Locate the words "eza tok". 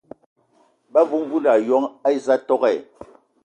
2.11-2.63